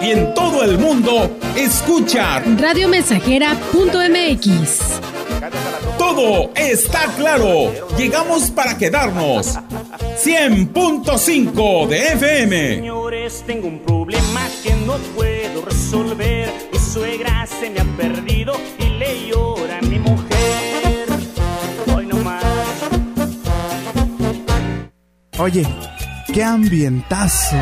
[0.00, 5.00] Y en todo el mundo, escucha radiomensajera.mx.
[5.98, 7.72] Todo está claro.
[7.96, 9.58] Llegamos para quedarnos.
[10.22, 12.74] 100.5 de FM.
[12.76, 16.52] Señores, tengo un problema que no puedo resolver.
[16.72, 21.08] Mi suegra se me ha perdido y le llora a mi mujer.
[21.94, 22.44] Hoy no más.
[25.38, 25.66] Oye,
[26.32, 27.56] qué ambientazo.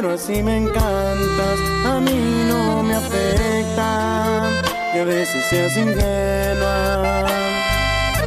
[0.00, 1.58] Pero así me encantas.
[1.84, 4.48] A mí no me afecta
[4.92, 7.26] que a veces seas ingenua.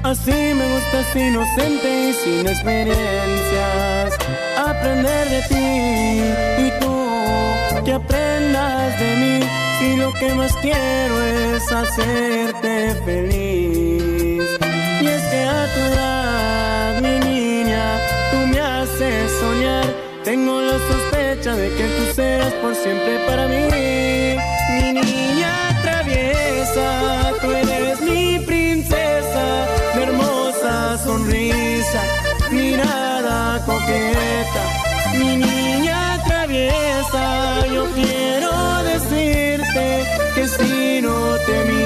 [0.04, 4.18] Así me gustas inocente y sin experiencias.
[4.58, 9.40] Aprender de ti y tú que aprendas de mí.
[9.80, 14.44] Si lo que más quiero es hacerte feliz.
[15.04, 17.98] Y es que a tu edad, mi niña,
[18.32, 19.86] tú me haces soñar.
[20.26, 20.78] Tengo la
[21.42, 23.68] sospecha de que tú serás por siempre para mí.
[24.74, 32.02] Mi niña traviesa, tú eres mi princesa, mi hermosa sonrisa,
[32.52, 34.64] mirada coqueta.
[35.18, 41.81] Mi niña traviesa, yo quiero decirte que si no te miro,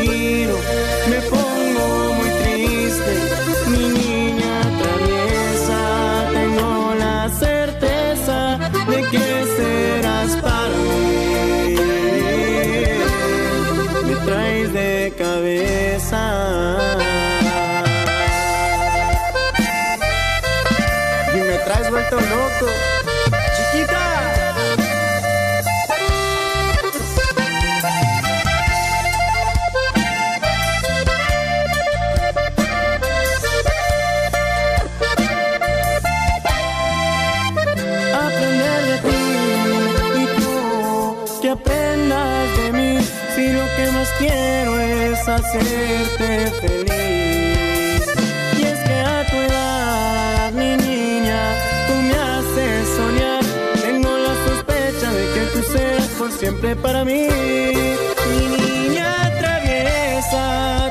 [44.18, 48.04] quiero es hacerte feliz.
[48.60, 51.42] Y es que a tu edad mi niña
[51.88, 53.44] tú me haces soñar.
[53.82, 57.28] Tengo la sospecha de que tú serás por siempre para mí.
[58.30, 60.85] Mi niña traviesa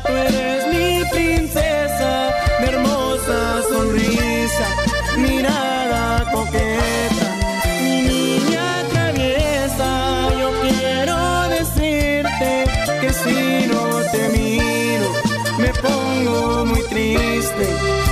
[17.14, 17.66] triste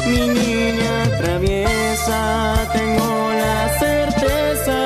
[0.07, 4.79] mi niña traviesa tengo la certeza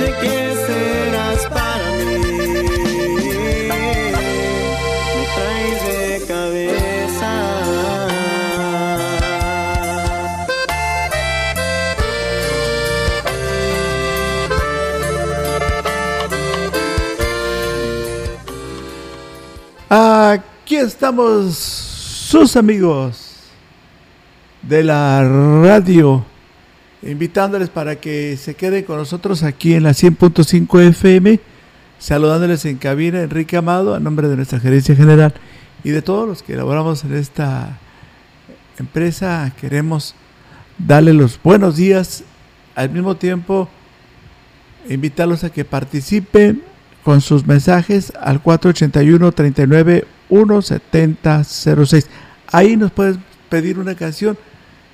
[0.00, 2.12] de que serás para mí.
[5.86, 7.32] De cabeza.
[19.88, 23.21] Aquí estamos, sus amigos
[24.72, 25.22] de la
[25.62, 26.24] radio,
[27.02, 31.40] invitándoles para que se queden con nosotros aquí en la 100.5 FM,
[31.98, 35.34] saludándoles en cabina Enrique Amado, a nombre de nuestra gerencia general
[35.84, 37.78] y de todos los que elaboramos en esta
[38.78, 39.52] empresa.
[39.60, 40.14] Queremos
[40.78, 42.24] darle los buenos días,
[42.74, 43.68] al mismo tiempo
[44.88, 46.62] invitarlos a que participen
[47.04, 52.06] con sus mensajes al 481 39 17006.
[52.50, 53.18] Ahí nos puedes
[53.50, 54.38] pedir una canción.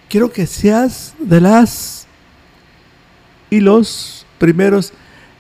[0.08, 2.06] Quiero que seas de las
[3.50, 4.92] y los primeros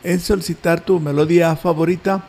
[0.02, 2.24] en solicitar tu melodía favorita.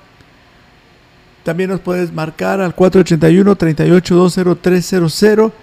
[1.44, 5.54] También nos puedes marcar al 481 3820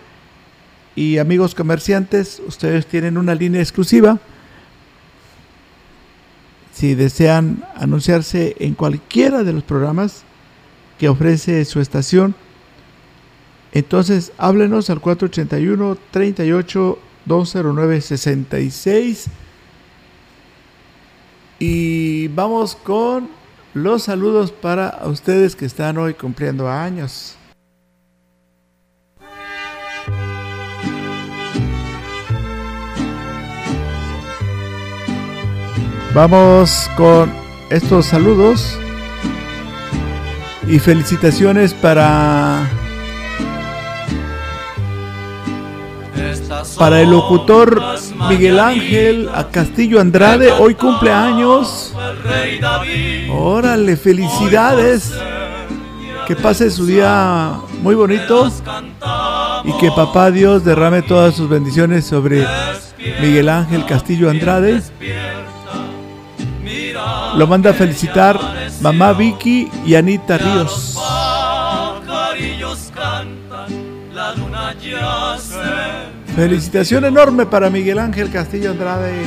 [0.94, 4.18] Y amigos comerciantes, ustedes tienen una línea exclusiva
[6.76, 10.24] si desean anunciarse en cualquiera de los programas
[10.98, 12.34] que ofrece su estación,
[13.78, 19.26] entonces háblenos al 481 38 209 66
[21.58, 23.28] Y vamos con
[23.74, 27.36] los saludos para ustedes que están hoy cumpliendo años.
[36.14, 37.30] Vamos con
[37.68, 38.78] estos saludos
[40.66, 42.66] y felicitaciones para
[46.78, 47.82] para el locutor
[48.28, 51.94] Miguel Ángel Castillo Andrade, hoy cumple años.
[53.30, 55.12] Órale, felicidades.
[56.26, 57.52] Que pase su día
[57.82, 58.50] muy bonito
[59.64, 62.44] y que papá Dios derrame todas sus bendiciones sobre
[63.20, 64.82] Miguel Ángel Castillo Andrade.
[67.36, 68.38] Lo manda a felicitar
[68.80, 70.98] mamá Vicky y Anita Ríos.
[76.36, 79.22] Felicitación enorme para Miguel Ángel Castillo Andrade.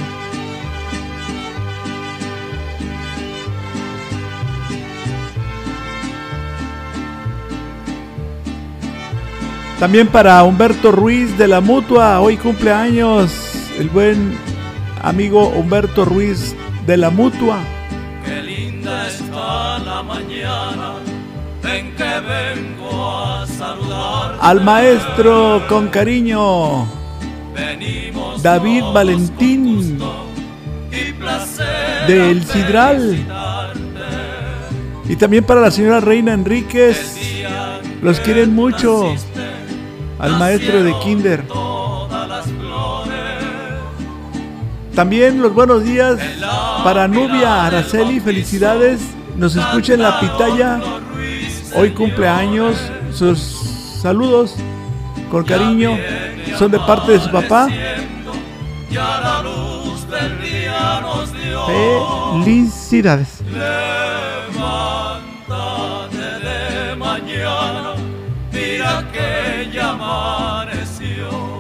[9.80, 13.32] También para Humberto Ruiz de la Mutua, hoy cumpleaños
[13.80, 14.38] el buen
[15.02, 17.58] amigo Humberto Ruiz de la Mutua.
[18.24, 20.94] Qué linda está la mañana
[21.64, 24.38] en que vengo a saludar.
[24.40, 26.99] Al maestro con cariño.
[28.42, 30.00] David Valentín
[32.08, 33.26] de El Sidral.
[35.08, 37.18] Y también para la señora Reina Enríquez.
[38.02, 39.14] Los quieren mucho.
[40.20, 41.44] Al maestro de Kinder.
[44.96, 46.20] También los buenos días
[46.84, 48.20] para Nubia Araceli.
[48.20, 49.02] Felicidades.
[49.38, 50.80] Nos escucha en la pitaya.
[51.76, 52.76] Hoy cumpleaños.
[53.14, 53.40] Sus
[54.02, 54.56] saludos
[55.30, 55.98] con cariño
[56.58, 57.68] son de parte de su papá.
[62.44, 63.44] Felicidades.
[66.12, 67.96] de mañana,
[68.52, 71.60] mira que ya amaneció.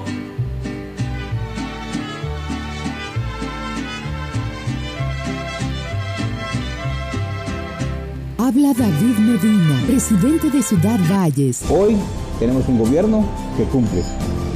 [8.37, 11.63] Habla David Medina, presidente de Ciudad Valles.
[11.69, 11.97] Hoy
[12.39, 13.25] tenemos un gobierno
[13.57, 14.01] que cumple.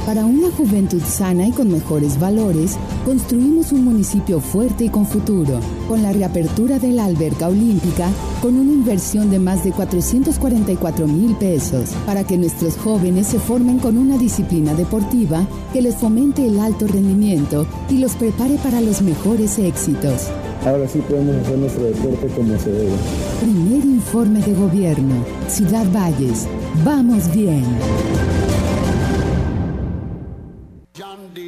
[0.06, 5.58] Para una juventud sana y con mejores valores, construimos un municipio fuerte y con futuro,
[5.88, 8.10] con la reapertura de la alberca olímpica,
[8.42, 13.78] con una inversión de más de 444 mil pesos, para que nuestros jóvenes se formen
[13.78, 19.00] con una disciplina deportiva que les fomente el alto rendimiento y los prepare para los
[19.00, 20.28] mejores éxitos.
[20.66, 22.92] Ahora sí podemos hacer nuestro deporte como se debe.
[23.40, 25.14] Primer informe de gobierno,
[25.48, 26.46] Ciudad Valles,
[26.84, 27.64] vamos bien.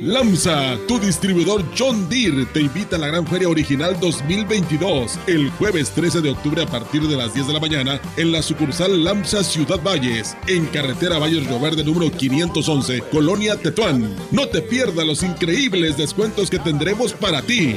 [0.02, 5.90] LAMSA, tu distribuidor John Deere, te invita a la Gran Feria Original 2022 el jueves
[5.90, 9.42] 13 de octubre a partir de las 10 de la mañana en la sucursal LAMSA
[9.42, 14.14] Ciudad Valles, en carretera Valles Río Verde número 511, Colonia Tetuán.
[14.30, 17.76] No te pierdas los increíbles descuentos que tendremos para ti.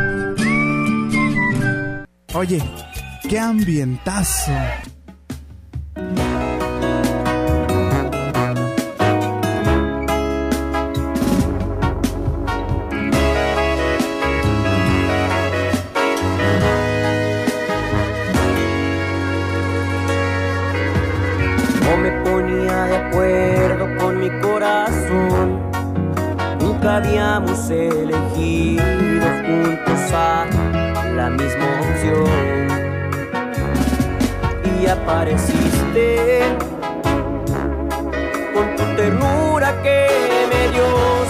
[2.33, 2.61] Oye,
[3.27, 4.51] qué ambientazo.
[21.83, 25.59] No me ponía de acuerdo con mi corazón.
[26.61, 28.85] Nunca habíamos elegido
[29.45, 30.45] juntos a
[31.13, 31.70] la misma
[34.91, 36.41] Apareciste
[38.53, 40.07] con tu ternura que
[40.51, 40.85] me dio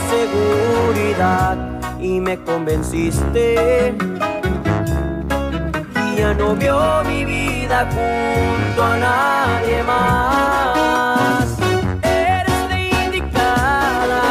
[0.10, 1.58] seguridad
[2.00, 3.94] y me convenciste.
[5.96, 11.46] Y ya no vio mi vida junto a nadie más.
[12.02, 14.22] Eres la indicada,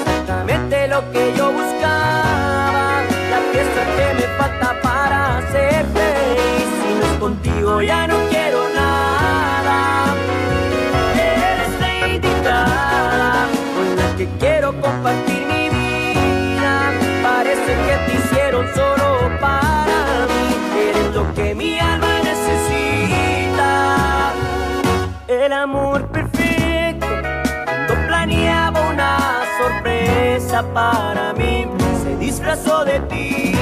[0.00, 6.66] exactamente lo que yo buscaba, la pieza que me falta para ser feliz.
[6.82, 8.69] Si no es contigo ya no quiero
[14.20, 16.92] que quiero compartir mi vida.
[17.22, 20.44] Parece que te hicieron solo para mí.
[20.90, 23.72] Eres lo que mi alma necesita.
[25.26, 27.06] El amor perfecto.
[27.64, 31.66] Cuando planeaba una sorpresa para mí,
[32.02, 33.59] se disfrazó de ti.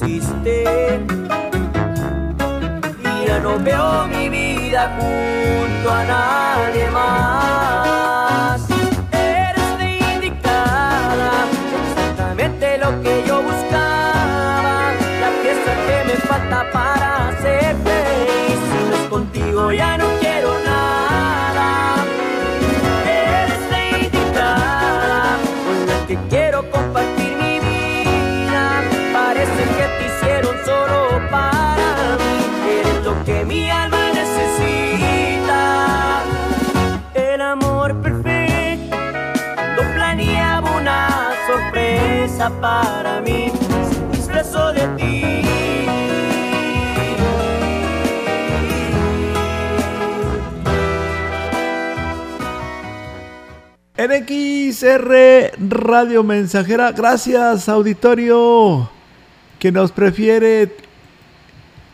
[0.00, 0.64] Convenciste
[3.02, 6.04] y ya no veo mi vida junto a
[54.10, 58.90] En XR Radio Mensajera, gracias auditorio
[59.56, 60.74] que nos prefiere.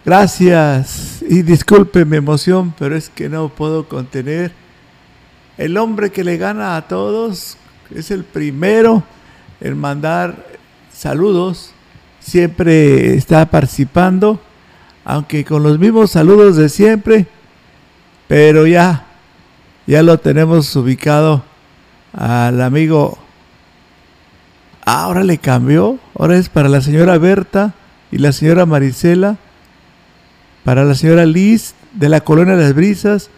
[0.02, 4.52] Gracias y disculpe mi emoción, pero es que no puedo contener.
[5.58, 7.58] El hombre que le gana a todos
[7.94, 9.02] es el primero
[9.60, 10.46] en mandar
[10.94, 11.72] saludos.
[12.20, 14.40] Siempre está participando,
[15.04, 17.26] aunque con los mismos saludos de siempre,
[18.26, 19.04] pero ya,
[19.86, 21.44] ya lo tenemos ubicado
[22.16, 23.18] al amigo.
[24.84, 25.98] Ah, ahora le cambió.
[26.18, 27.74] Ahora es para la señora Berta
[28.10, 29.36] y la señora Marisela.
[30.64, 33.30] Para la señora Liz de la Colonia de las Brisas.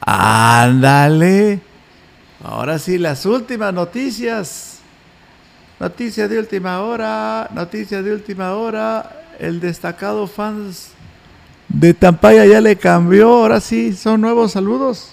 [0.00, 1.60] Ándale.
[2.44, 4.80] Ahora sí, las últimas noticias.
[5.80, 7.48] Noticias de última hora.
[7.54, 9.22] Noticias de última hora.
[9.38, 10.90] El destacado fans
[11.68, 13.28] de Tampaya ya le cambió.
[13.28, 15.12] Ahora sí, son nuevos saludos.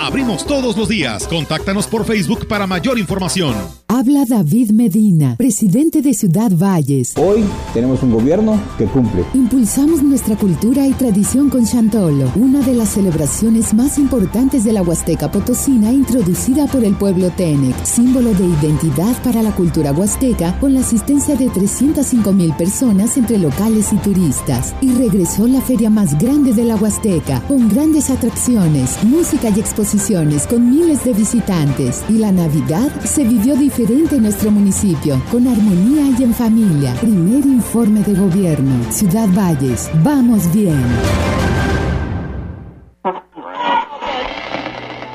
[0.00, 1.26] Abrimos todos los días.
[1.26, 3.73] Contáctanos por Facebook para mayor información.
[3.96, 7.14] Habla David Medina, presidente de Ciudad Valles.
[7.16, 9.24] Hoy tenemos un gobierno que cumple.
[9.34, 14.82] Impulsamos nuestra cultura y tradición con Chantolo, una de las celebraciones más importantes de la
[14.82, 20.74] Huasteca Potosina introducida por el pueblo Tenec, símbolo de identidad para la cultura huasteca con
[20.74, 24.74] la asistencia de 305 mil personas entre locales y turistas.
[24.80, 30.48] Y regresó la feria más grande de la Huasteca, con grandes atracciones, música y exposiciones
[30.48, 32.02] con miles de visitantes.
[32.08, 36.94] Y la Navidad se vivió diferente en nuestro municipio, con armonía y en familia.
[37.00, 38.90] Primer informe de gobierno.
[38.90, 40.82] Ciudad Valles, vamos bien.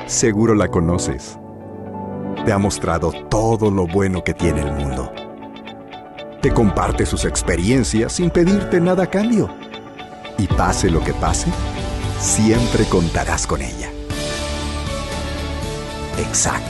[0.06, 1.38] Seguro la conoces.
[2.44, 5.10] Te ha mostrado todo lo bueno que tiene el mundo.
[6.40, 9.50] Te comparte sus experiencias sin pedirte nada a cambio.
[10.38, 11.50] Y pase lo que pase,
[12.18, 13.90] siempre contarás con ella.
[16.18, 16.69] Exacto.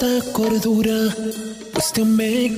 [0.00, 1.12] Esta cordura,
[1.72, 2.02] pues te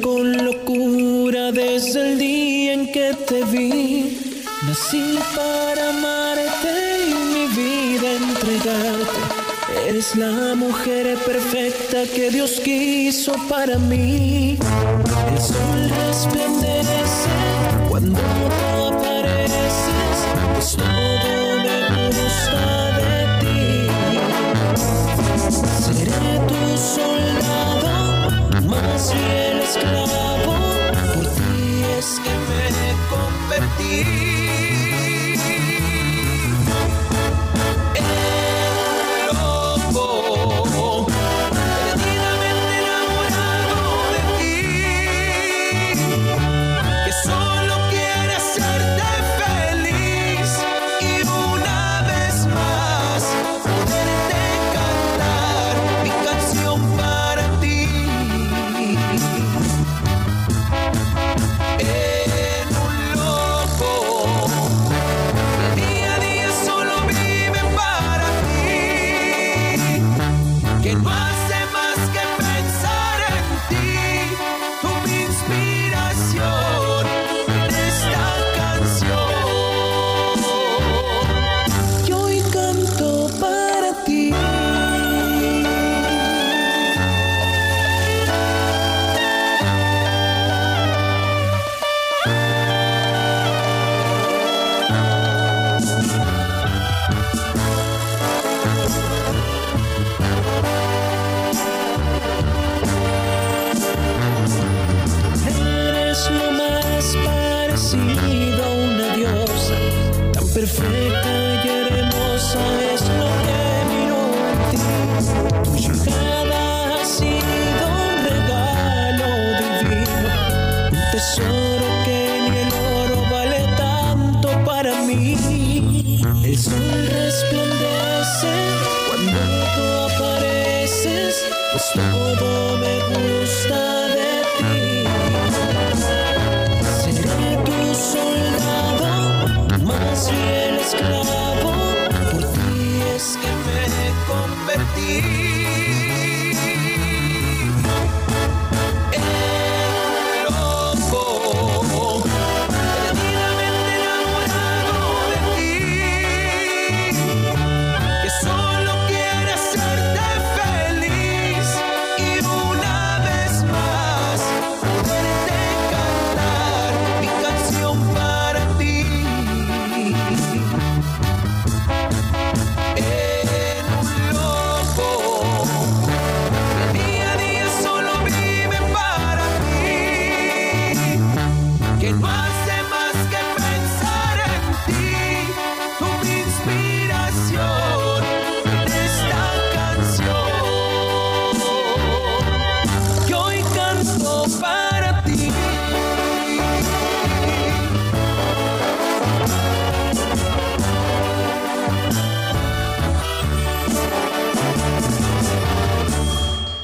[0.01, 4.19] con locura desde el día en que te vi.
[4.67, 9.21] Nací para amarte y mi vida entregarte.
[9.89, 14.59] Eres la mujer perfecta que Dios quiso para mí.
[15.33, 16.70] El sol resplandece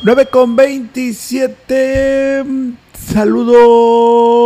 [0.07, 2.45] 9 con 27.
[2.97, 4.37] Saludos.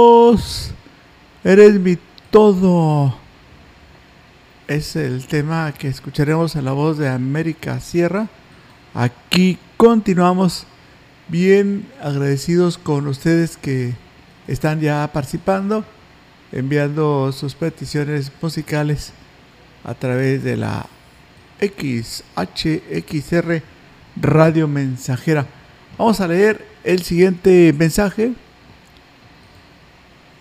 [1.45, 1.99] Eres mi
[2.31, 3.15] todo.
[4.69, 8.31] Es el tema que escucharemos en la voz de América Sierra.
[8.95, 10.65] Aquí continuamos
[11.29, 13.93] bien agradecidos con ustedes que
[14.49, 15.85] están ya participando,
[16.53, 19.13] enviando sus peticiones musicales
[19.85, 20.87] a través de la
[21.61, 22.41] XHXR
[24.17, 25.47] Radio Mensajera.
[25.99, 28.33] Vamos a leer el siguiente mensaje.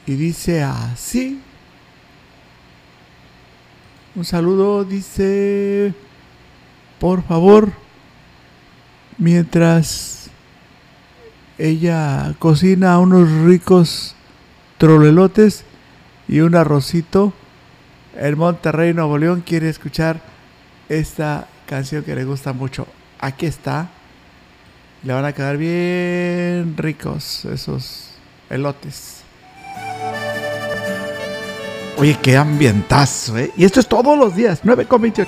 [0.05, 1.41] Y dice así.
[4.15, 5.93] Un saludo, dice,
[6.99, 7.71] por favor,
[9.17, 10.29] mientras
[11.57, 14.15] ella cocina unos ricos
[14.77, 15.63] trolelotes
[16.27, 17.33] y un arrocito,
[18.17, 20.21] el Monterrey Nuevo León quiere escuchar
[20.89, 22.87] esta canción que le gusta mucho
[23.19, 23.89] aquí está.
[25.03, 28.11] Le van a quedar bien ricos esos
[28.49, 29.23] elotes.
[31.97, 33.51] Oye, qué ambientazo, ¿eh?
[33.57, 35.27] Y esto es todos los días, 9,28.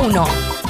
[0.00, 0.69] 202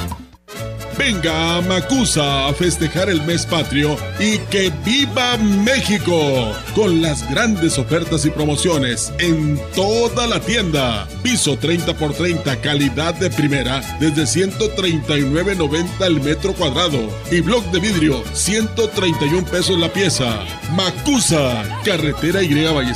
[0.97, 7.77] Venga a Macusa a festejar el mes patrio y que viva México con las grandes
[7.77, 11.07] ofertas y promociones en toda la tienda.
[11.23, 17.79] Piso 30 por 30 calidad de primera desde 139.90 el metro cuadrado y bloc de
[17.79, 20.39] vidrio 131 pesos la pieza.
[20.75, 22.51] Macusa, carretera Y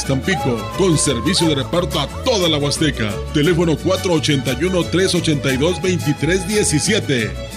[0.06, 3.12] Tampico con servicio de reparto a toda la Huasteca.
[3.34, 7.55] Teléfono 481 382 2317.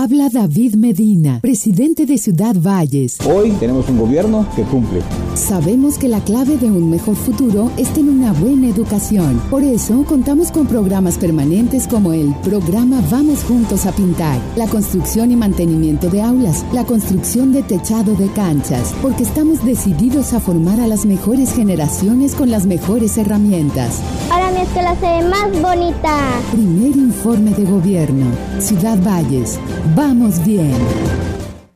[0.00, 3.18] Habla David Medina, presidente de Ciudad Valles.
[3.28, 5.00] Hoy tenemos un gobierno que cumple.
[5.34, 9.42] Sabemos que la clave de un mejor futuro está en una buena educación.
[9.50, 15.32] Por eso contamos con programas permanentes como el programa Vamos Juntos a Pintar, la construcción
[15.32, 20.78] y mantenimiento de aulas, la construcción de techado de canchas, porque estamos decididos a formar
[20.78, 24.00] a las mejores generaciones con las mejores herramientas.
[24.30, 26.40] Ahora mi escuela se ve más bonita.
[26.52, 28.26] Primer informe de gobierno.
[28.60, 29.58] Ciudad Valles.
[29.94, 30.74] Vamos bien.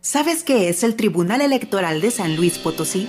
[0.00, 3.08] ¿Sabes qué es el Tribunal Electoral de San Luis Potosí?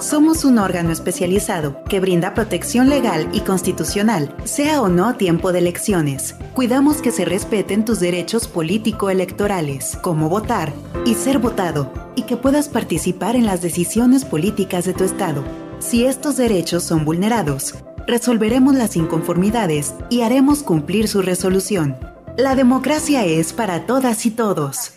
[0.00, 5.60] Somos un órgano especializado que brinda protección legal y constitucional, sea o no tiempo de
[5.60, 6.34] elecciones.
[6.52, 10.72] Cuidamos que se respeten tus derechos político-electorales, como votar
[11.06, 15.42] y ser votado, y que puedas participar en las decisiones políticas de tu Estado.
[15.78, 17.74] Si estos derechos son vulnerados,
[18.06, 22.13] resolveremos las inconformidades y haremos cumplir su resolución.
[22.36, 24.94] La democracia es para todas y todos.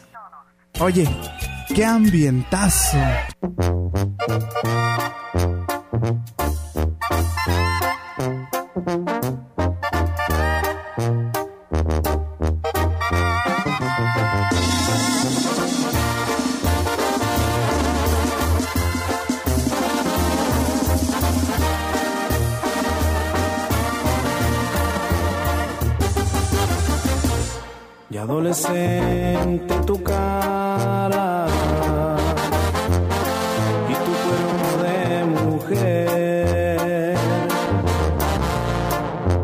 [0.80, 1.08] Oye,
[1.76, 2.98] qué ambientazo.
[28.28, 31.48] Adolescente tu cara
[33.90, 37.16] y tu cuerpo de mujer.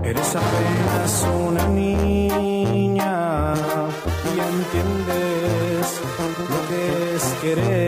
[0.04, 3.54] Eres apenas una niña
[4.26, 5.88] y entiendes
[6.50, 6.82] lo que
[7.15, 7.83] es querer.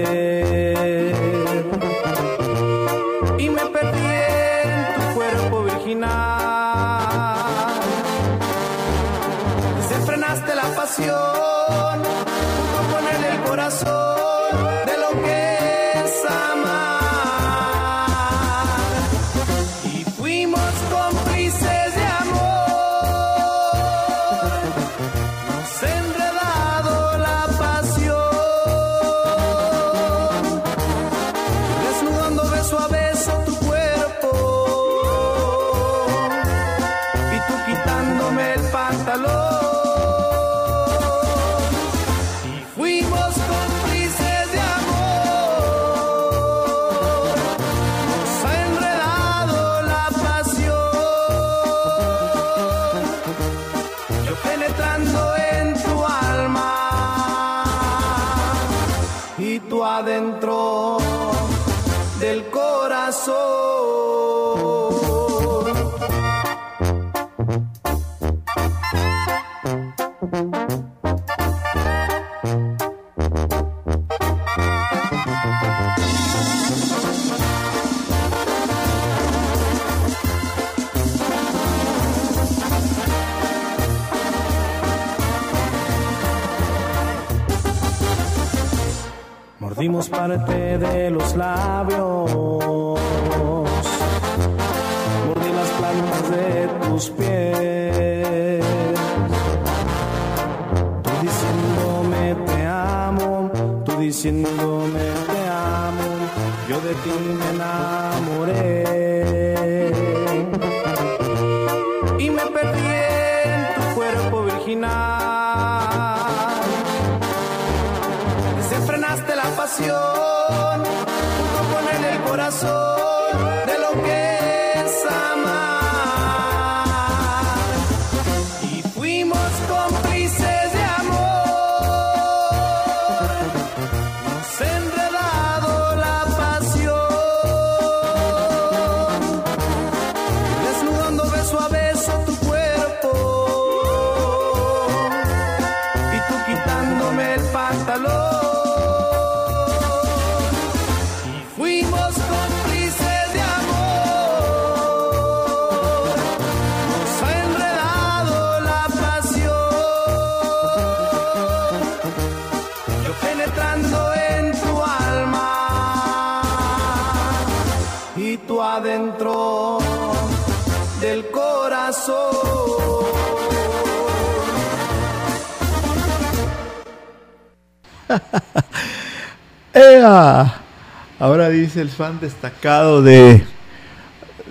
[180.05, 183.43] Ahora dice el fan destacado de,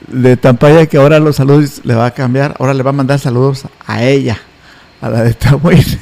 [0.08, 2.56] de Tampaya que ahora los saludos le va a cambiar.
[2.58, 4.36] Ahora le va a mandar saludos a ella,
[5.00, 5.84] a la de Tamuín.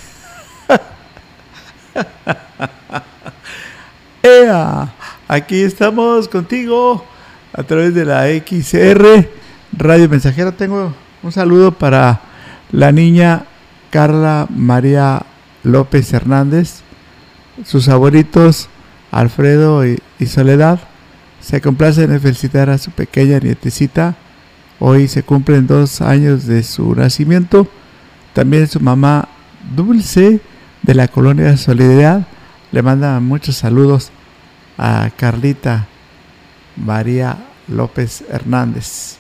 [4.23, 4.91] ¡Ea!
[5.29, 7.05] Aquí estamos contigo
[7.53, 9.29] a través de la XR
[9.77, 10.53] Radio Mensajera.
[10.53, 12.23] Tengo un saludo para
[12.71, 13.45] la niña
[13.91, 15.27] Carla María
[15.63, 16.81] López Hernández,
[17.65, 18.71] sus favoritos
[19.13, 20.81] Alfredo y, Soledad.
[21.41, 24.17] Se complacen en felicitar a su pequeña nietecita.
[24.81, 27.69] Hoy se cumplen dos años de su nacimiento.
[28.33, 29.29] También su mamá
[29.77, 30.41] Dulce
[30.83, 32.27] de la colonia Solidaridad
[32.73, 34.11] le manda muchos saludos
[34.79, 35.87] a Carlita
[36.77, 37.37] María
[37.69, 39.19] López Hernández.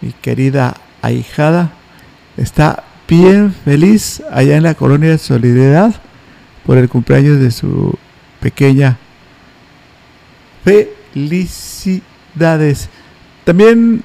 [0.00, 1.72] Mi querida ahijada
[2.36, 5.94] está bien feliz allá en la colonia Solidaridad
[6.64, 7.98] por el cumpleaños de su
[8.40, 8.98] pequeña.
[11.14, 12.88] Felicidades.
[13.44, 14.02] También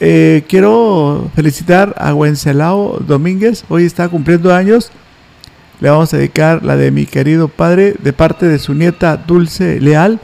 [0.00, 3.64] eh, quiero felicitar a Wencelao Domínguez.
[3.68, 4.90] Hoy está cumpliendo años.
[5.80, 9.80] Le vamos a dedicar la de mi querido padre de parte de su nieta Dulce
[9.80, 10.20] Leal.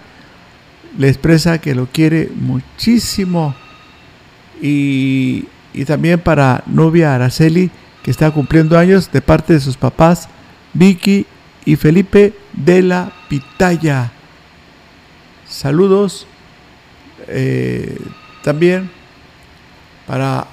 [0.99, 3.55] Le expresa que lo quiere muchísimo.
[4.61, 7.71] Y, y también para Nubia Araceli,
[8.03, 10.29] que está cumpliendo años de parte de sus papás
[10.75, 11.27] Vicky
[11.65, 14.13] y Felipe de la Pitaya.
[15.49, 16.27] Saludos.
[17.29, 17.99] eh,
[18.43, 18.91] también
[20.07, 20.47] para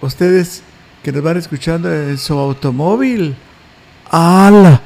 [0.00, 0.62] ustedes
[1.02, 3.36] que nos van escuchando en su automóvil.
[4.10, 4.80] ¡Hala!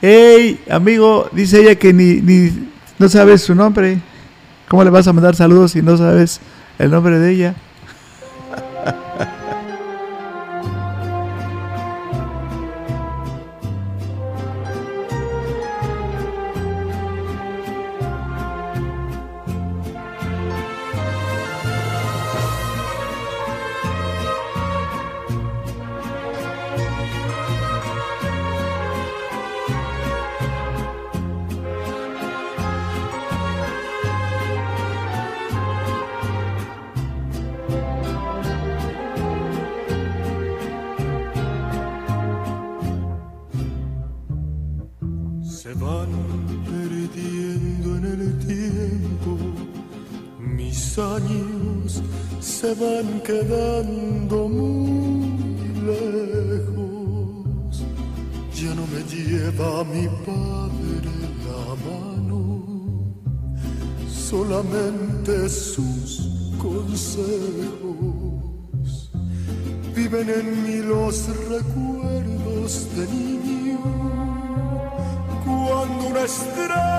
[0.00, 1.28] ¡Ey, amigo!
[1.32, 4.00] Dice ella que ni, ni no sabes su nombre.
[4.68, 6.40] ¿Cómo le vas a mandar saludos si no sabes
[6.78, 7.54] el nombre de ella?
[52.64, 55.28] se van quedando muy
[55.90, 57.74] lejos.
[58.54, 61.10] Ya no me lleva mi padre
[61.46, 62.40] la mano,
[64.08, 66.08] solamente sus
[66.56, 67.22] consejos.
[69.94, 71.16] Viven en mí los
[71.54, 73.78] recuerdos de niño
[75.44, 76.93] cuando una estrella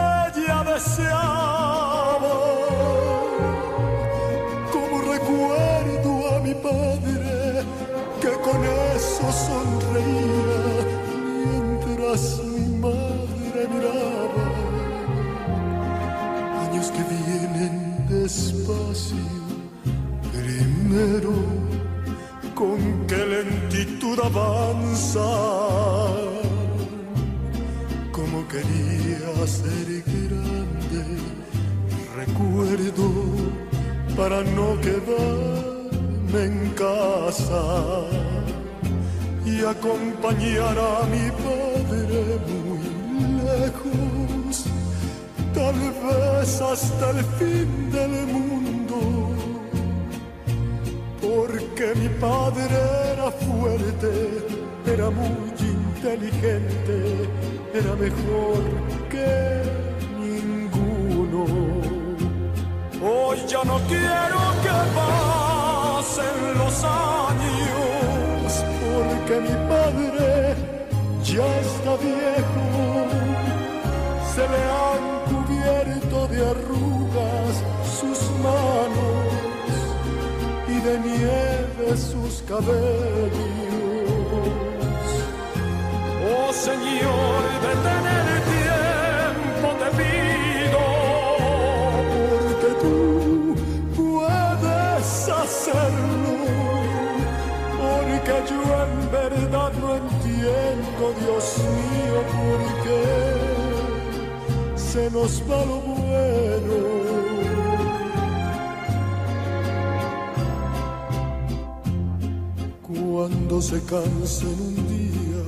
[112.95, 115.43] Cuando se cansen un día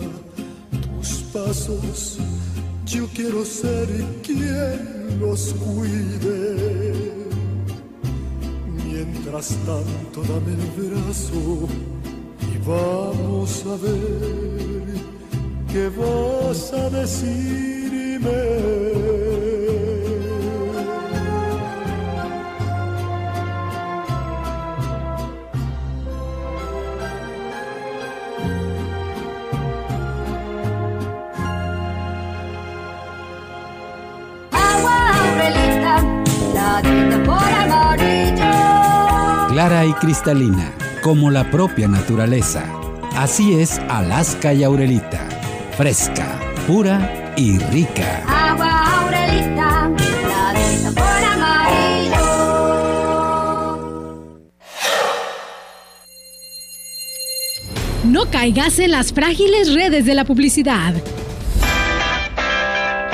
[0.82, 2.18] tus pasos,
[2.86, 3.88] yo quiero ser
[4.22, 7.14] quien los cuide.
[8.86, 11.68] Mientras tanto, dame el brazo
[12.41, 14.84] y vamos a ver
[15.72, 18.28] qué vas a decirme.
[39.68, 40.72] Clara y cristalina,
[41.03, 42.63] como la propia naturaleza.
[43.18, 45.28] Así es Alaska y Aurelita.
[45.76, 48.24] Fresca, pura y rica.
[48.26, 49.91] Agua Aurelita,
[50.26, 52.28] la tinta por amarillo.
[58.05, 60.93] No caigas en las frágiles redes de la publicidad.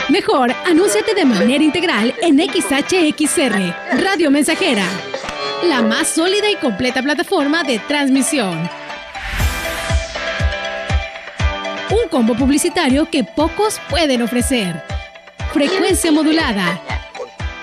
[0.09, 3.73] Mejor, anúnciate de manera integral en XHXR,
[4.03, 4.85] Radio Mensajera,
[5.63, 8.69] la más sólida y completa plataforma de transmisión.
[11.89, 14.83] Un combo publicitario que pocos pueden ofrecer.
[15.53, 16.81] Frecuencia modulada.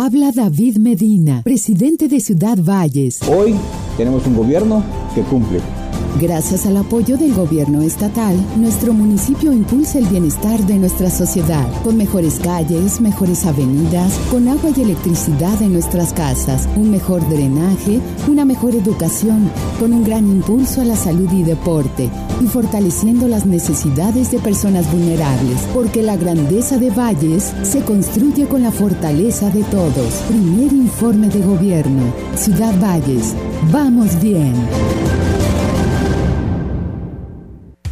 [0.00, 3.18] Habla David Medina, presidente de Ciudad Valles.
[3.28, 3.56] Hoy
[3.96, 5.58] tenemos un gobierno que cumple.
[6.20, 11.96] Gracias al apoyo del gobierno estatal, nuestro municipio impulsa el bienestar de nuestra sociedad, con
[11.96, 18.44] mejores calles, mejores avenidas, con agua y electricidad en nuestras casas, un mejor drenaje, una
[18.44, 19.48] mejor educación,
[19.78, 22.10] con un gran impulso a la salud y deporte,
[22.42, 28.64] y fortaleciendo las necesidades de personas vulnerables, porque la grandeza de Valles se construye con
[28.64, 30.14] la fortaleza de todos.
[30.28, 32.02] Primer informe de gobierno,
[32.34, 33.34] Ciudad Valles,
[33.70, 34.54] vamos bien.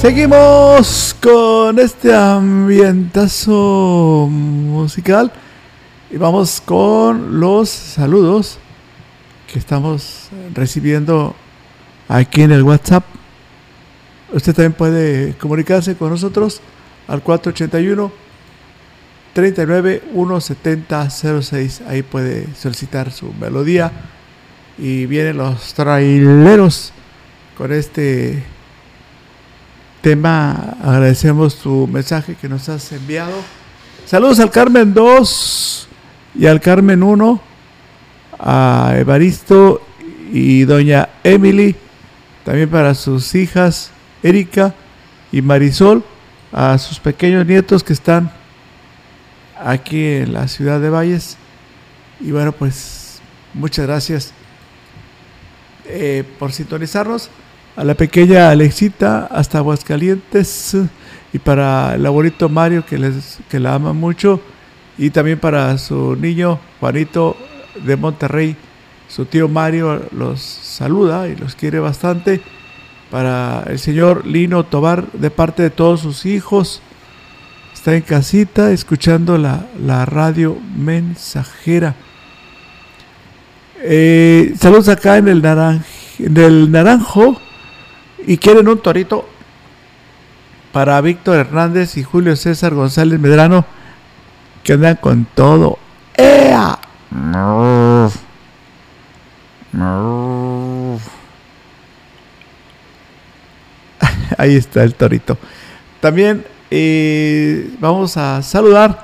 [0.00, 3.52] Seguimos con este ambientazo
[4.30, 5.30] musical
[6.10, 8.56] y vamos con los saludos
[9.52, 11.36] que estamos recibiendo
[12.08, 13.04] aquí en el WhatsApp.
[14.32, 16.62] Usted también puede comunicarse con nosotros
[17.06, 18.10] al 481
[19.34, 21.82] 39 170 06.
[21.86, 23.92] Ahí puede solicitar su melodía
[24.78, 26.90] y vienen los traileros
[27.58, 28.42] con este
[30.00, 30.76] tema.
[30.82, 33.34] Agradecemos tu mensaje que nos has enviado.
[34.06, 35.88] Saludos al Carmen 2
[36.34, 37.40] y al Carmen 1,
[38.38, 39.82] a Evaristo
[40.32, 41.76] y doña Emily,
[42.44, 43.90] también para sus hijas
[44.22, 44.74] Erika
[45.32, 46.02] y Marisol,
[46.52, 48.32] a sus pequeños nietos que están
[49.62, 51.36] aquí en la ciudad de Valles.
[52.20, 53.20] Y bueno, pues
[53.54, 54.32] muchas gracias
[55.86, 57.30] eh, por sintonizarnos
[57.80, 60.76] a la pequeña Alexita hasta Aguascalientes
[61.32, 64.42] y para el abuelito Mario que, les, que la ama mucho
[64.98, 67.38] y también para su niño Juanito
[67.82, 68.54] de Monterrey.
[69.08, 72.42] Su tío Mario los saluda y los quiere bastante.
[73.10, 76.82] Para el señor Lino Tobar de parte de todos sus hijos.
[77.72, 81.94] Está en casita escuchando la, radio mensajera.
[83.82, 87.40] Eh, saludos acá en el, en el Naranjo.
[88.26, 89.26] Y quieren un torito
[90.72, 93.64] para Víctor Hernández y Julio César González Medrano.
[94.62, 95.78] Que andan con todo.
[96.16, 96.78] ¡Ea!
[104.38, 105.36] Ahí está el torito.
[106.00, 109.02] También eh, vamos a saludar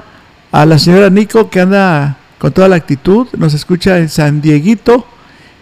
[0.53, 3.27] a la señora Nico que anda con toda la actitud.
[3.37, 5.05] Nos escucha en San Dieguito.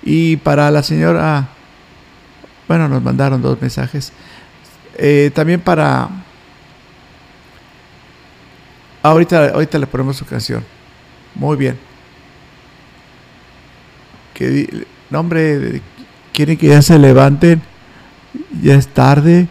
[0.02, 1.48] Y para la señora,
[2.68, 4.12] bueno, nos mandaron dos mensajes.
[4.96, 6.08] Eh, también para...
[9.02, 10.64] Ahorita, ahorita le ponemos su canción.
[11.34, 11.78] Muy bien.
[14.32, 15.82] Que, no, hombre,
[16.32, 17.62] quieren que ya se levanten.
[18.62, 19.48] Ya es tarde.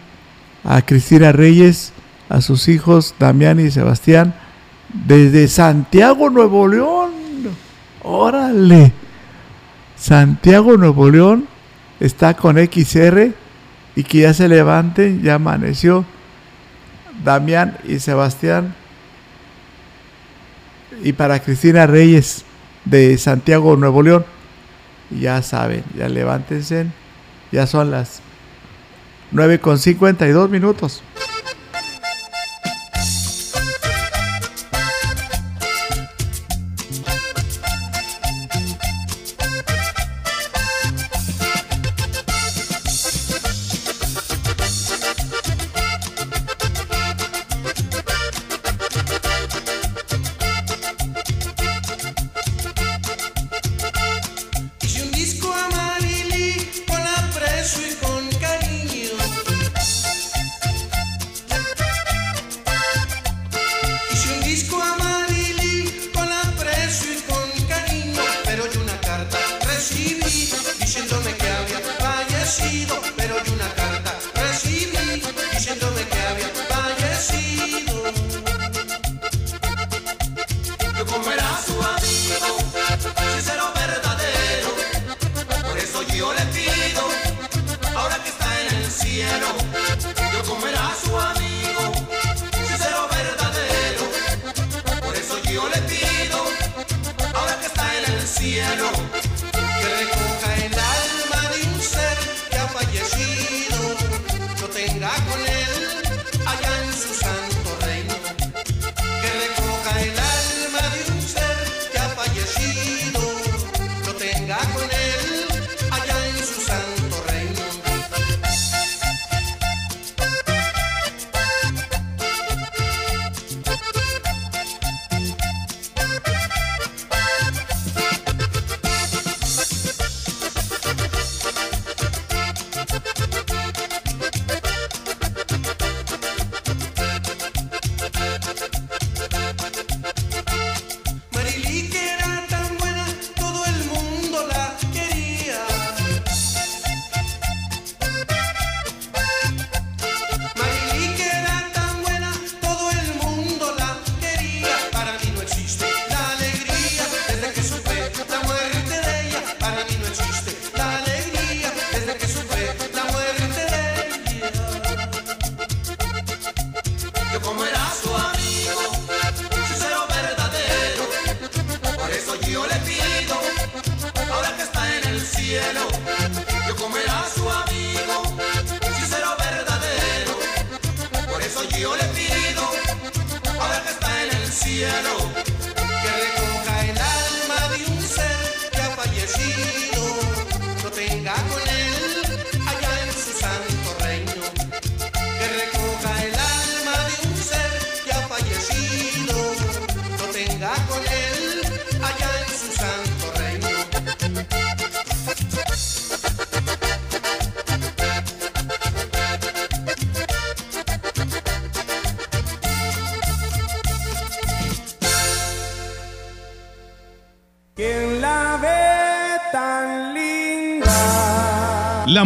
[0.64, 1.92] A Cristina Reyes,
[2.28, 4.34] a sus hijos Damián y Sebastián,
[5.06, 7.12] desde Santiago, Nuevo León.
[8.02, 8.92] Órale.
[9.96, 11.46] Santiago, Nuevo León,
[12.00, 13.32] está con XR
[13.96, 16.04] y que ya se levanten, ya amaneció.
[17.22, 18.74] Damián y Sebastián.
[21.02, 22.44] Y para Cristina Reyes
[22.84, 24.24] de Santiago, Nuevo León.
[25.10, 26.86] Ya saben, ya levántense.
[27.52, 28.20] Ya son las
[29.30, 31.02] 9 con 52 minutos.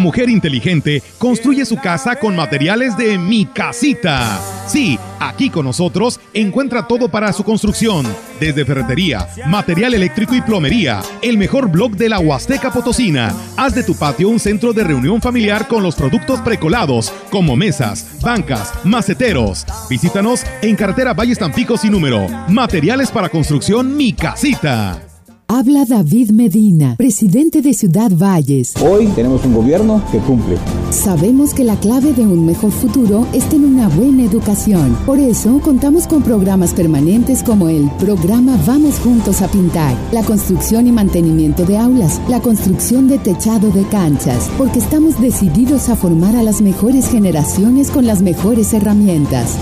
[0.08, 4.40] Mujer inteligente construye su casa con materiales de Mi Casita.
[4.66, 8.06] Sí, aquí con nosotros encuentra todo para su construcción,
[8.40, 11.02] desde ferretería, material eléctrico y plomería.
[11.20, 13.34] El mejor blog de la Huasteca Potosina.
[13.58, 18.06] Haz de tu patio un centro de reunión familiar con los productos precolados, como mesas,
[18.22, 19.66] bancas, maceteros.
[19.90, 22.26] Visítanos en carretera Valles Tampico sin número.
[22.48, 25.07] Materiales para construcción Mi Casita.
[25.50, 28.74] Habla David Medina, presidente de Ciudad Valles.
[28.82, 30.58] Hoy tenemos un gobierno que cumple.
[30.90, 34.94] Sabemos que la clave de un mejor futuro está en una buena educación.
[35.06, 40.86] Por eso contamos con programas permanentes como el programa Vamos Juntos a Pintar, la construcción
[40.86, 46.36] y mantenimiento de aulas, la construcción de techado de canchas, porque estamos decididos a formar
[46.36, 49.56] a las mejores generaciones con las mejores herramientas.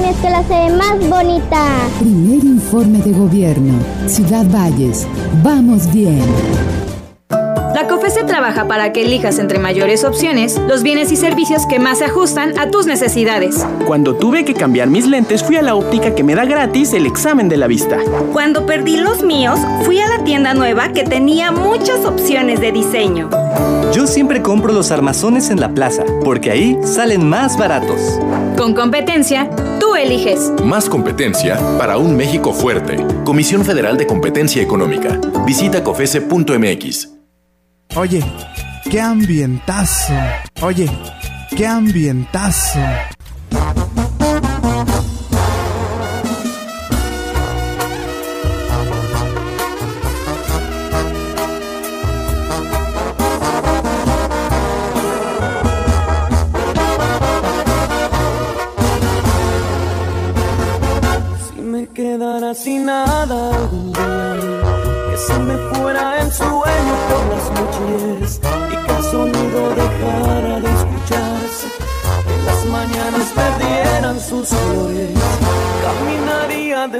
[0.00, 1.66] Mi escuela se ve más bonita.
[1.98, 3.74] Primer informe de gobierno.
[4.06, 5.06] Ciudad Valles.
[5.42, 6.24] Vamos bien.
[7.74, 11.98] La COFESE trabaja para que elijas entre mayores opciones los bienes y servicios que más
[11.98, 13.64] se ajustan a tus necesidades.
[13.86, 17.06] Cuando tuve que cambiar mis lentes, fui a la óptica que me da gratis el
[17.06, 17.98] examen de la vista.
[18.32, 23.30] Cuando perdí los míos, fui a la tienda nueva que tenía muchas opciones de diseño.
[23.94, 28.18] Yo siempre compro los armazones en la plaza, porque ahí salen más baratos.
[28.56, 29.48] Con competencia,
[29.90, 30.52] tú eliges.
[30.64, 33.04] Más competencia para un México fuerte.
[33.24, 35.20] Comisión Federal de Competencia Económica.
[35.46, 37.08] Visita cofese.mx.
[37.96, 38.22] Oye,
[38.90, 40.14] qué ambientazo.
[40.62, 40.88] Oye,
[41.56, 42.78] qué ambientazo.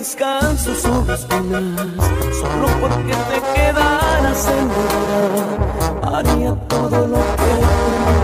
[0.00, 7.52] Descalzo sobre solo porque te quedaras en mi haría todo lo que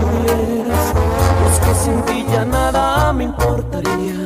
[0.01, 0.85] pudieras,
[1.39, 4.19] pues que sin ti ya nada me importaría.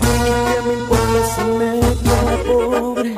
[0.00, 3.16] ¿Y qué me importa si me pobre?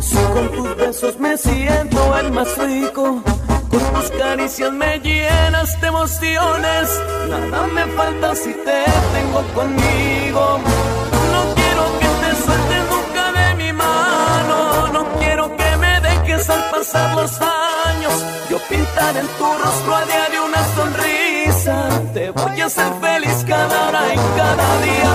[0.00, 3.22] Si con tus besos me siento el más rico,
[3.70, 7.00] con tus caricias me llenas de emociones.
[7.30, 10.60] Nada me falta si te tengo conmigo.
[16.82, 17.16] Pasar
[17.86, 18.12] años.
[18.50, 21.88] Yo pintaré en tu rostro a diario una sonrisa.
[22.12, 25.10] Te voy a hacer feliz cada hora y cada día.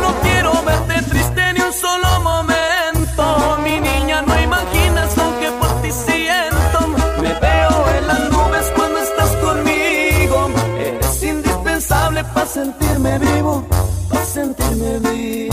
[0.00, 3.58] No quiero verte triste ni un solo momento.
[3.62, 6.78] Mi niña, no imaginas lo que por ti siento.
[7.20, 10.50] Me veo en las nubes cuando estás conmigo.
[10.78, 13.64] Eres indispensable para sentirme vivo,
[14.08, 15.51] para sentirme vivo.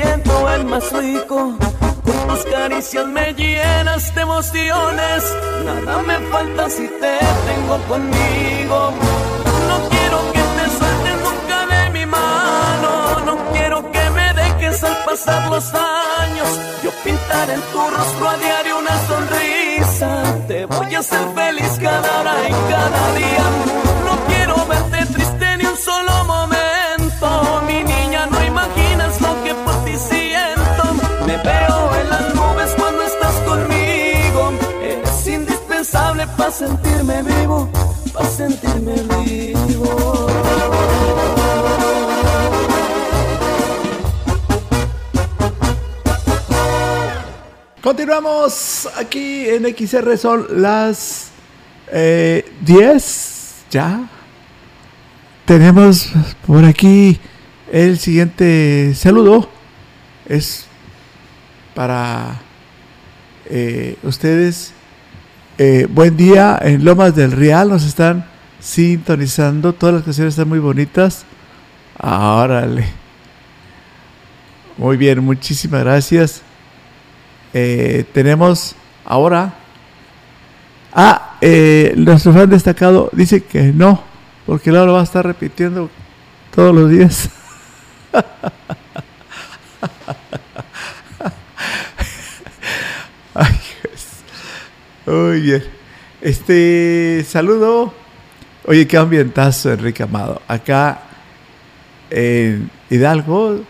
[0.00, 1.56] Siento el más rico,
[2.04, 5.22] con tus caricias me llenas de emociones.
[5.64, 8.92] Nada me falta si te tengo conmigo.
[9.68, 12.90] No quiero que te sueltes nunca de mi mano.
[13.26, 16.48] No quiero que me dejes al pasar los años.
[16.82, 20.08] Yo pintaré en tu rostro a diario una sonrisa.
[20.48, 23.79] Te voy a hacer feliz cada hora y cada día.
[36.36, 37.70] Para sentirme vivo,
[38.12, 40.26] para sentirme vivo.
[47.82, 51.30] Continuamos aquí en XR, son las
[51.90, 54.08] eh, 10 ya.
[55.46, 56.12] Tenemos
[56.46, 57.18] por aquí
[57.72, 59.48] el siguiente saludo.
[60.28, 60.66] Es
[61.74, 62.40] para
[63.46, 64.74] eh, ustedes.
[65.62, 67.68] Eh, buen día en Lomas del Real.
[67.68, 68.24] Nos están
[68.60, 69.74] sintonizando.
[69.74, 71.26] Todas las canciones están muy bonitas.
[72.02, 72.86] Órale.
[74.78, 76.40] Muy bien, muchísimas gracias.
[77.52, 79.52] Eh, tenemos ahora.
[80.94, 84.02] Ah, eh, nuestro fan destacado dice que no,
[84.46, 85.90] porque Laura va a estar repitiendo
[86.54, 87.28] todos los días.
[93.34, 94.24] Ay, Jesús.
[95.10, 95.64] Muy bien.
[96.20, 97.92] Este saludo.
[98.64, 100.40] Oye, qué ambientazo, Enrique Amado.
[100.46, 101.00] Acá
[102.10, 103.60] en Hidalgo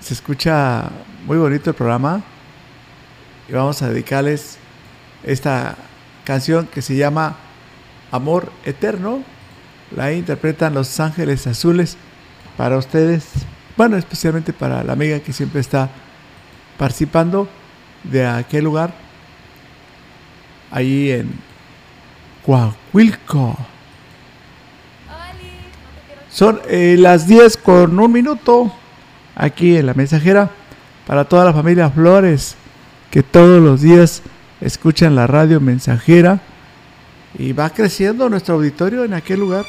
[0.00, 0.88] se escucha
[1.26, 2.22] muy bonito el programa
[3.50, 4.56] y vamos a dedicarles
[5.24, 5.76] esta
[6.24, 7.36] canción que se llama
[8.10, 9.22] Amor Eterno.
[9.94, 11.98] La interpretan Los Ángeles Azules
[12.56, 13.26] para ustedes,
[13.76, 15.90] bueno, especialmente para la amiga que siempre está
[16.78, 17.46] participando
[18.04, 19.09] de aquel lugar,
[20.70, 21.30] ahí en
[22.44, 23.56] Coahuilco.
[26.30, 28.72] Son eh, las 10 con un minuto
[29.34, 30.50] aquí en la mensajera
[31.06, 32.56] para toda la familia Flores
[33.10, 34.22] que todos los días
[34.60, 36.40] escuchan la radio mensajera
[37.36, 39.64] y va creciendo nuestro auditorio en aquel lugar.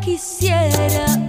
[0.00, 1.27] Quisiera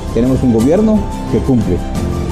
[0.13, 0.99] tenemos un gobierno
[1.31, 1.77] que cumple.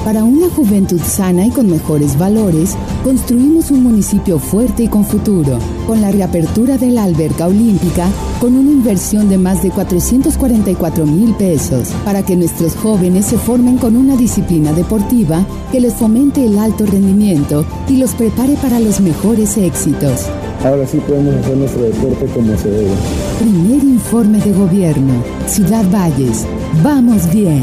[0.04, 2.74] Para una juventud sana y con mejores valores,
[3.04, 5.58] construimos un municipio fuerte y con futuro.
[5.86, 8.08] Con la reapertura de la alberca olímpica,
[8.40, 13.76] con una inversión de más de 444 mil pesos, para que nuestros jóvenes se formen
[13.76, 19.00] con una disciplina deportiva que les fomente el alto rendimiento y los prepare para los
[19.00, 20.26] mejores éxitos.
[20.64, 22.90] Ahora sí podemos hacer nuestro deporte como se debe.
[23.38, 25.12] Primer informe de gobierno.
[25.46, 26.46] Ciudad Valles.
[26.82, 27.62] Vamos bien.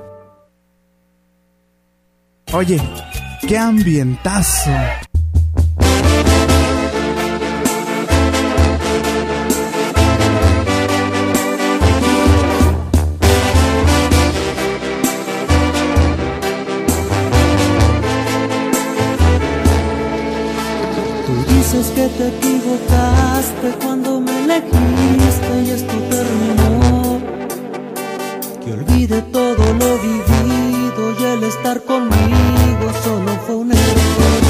[2.53, 2.81] Oye,
[3.47, 4.71] qué ambientazo.
[21.47, 27.21] Dices que te equivocaste cuando me elegiste y esto terminó.
[28.61, 30.30] Que olvide todo lo vivido
[31.33, 34.41] el estar conmigo solo fue un error.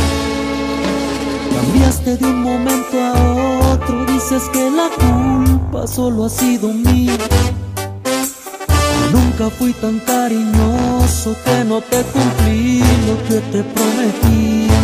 [1.55, 7.17] Cambiaste de un momento a otro, dices que la culpa solo ha sido mía.
[9.11, 14.81] Nunca fui tan cariñoso que no te cumplí lo que te prometía.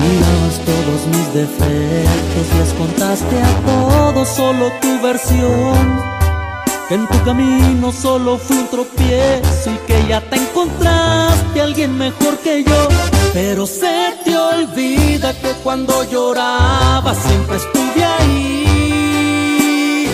[0.00, 6.07] Mirabas todos mis defectos, les contaste a todos solo tu versión.
[6.88, 12.38] Que en tu camino solo fui un tropiezo y que ya te encontraste alguien mejor
[12.38, 12.88] que yo.
[13.34, 20.08] Pero se te olvida que cuando lloraba siempre estuve ahí.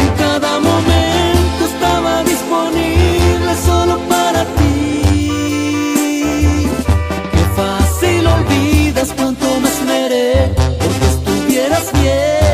[0.00, 5.02] En cada momento estaba disponible solo para ti.
[7.30, 12.45] Qué fácil olvidas cuánto me esmeré porque estuvieras bien.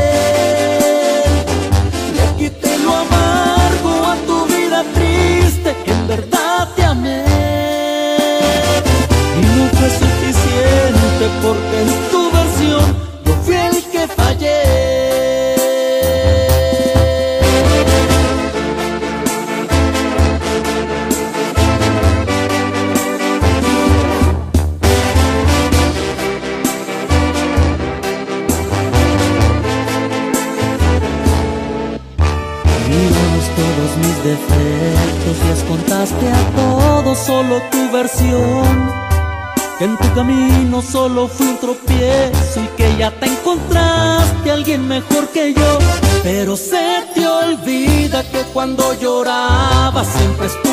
[40.22, 45.78] Camino solo fui un tropiezo y que ya te encontraste alguien mejor que yo.
[46.22, 50.71] Pero se te olvida que cuando lloraba siempre estuve